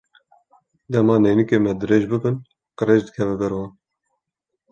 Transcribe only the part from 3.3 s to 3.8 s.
ber wan.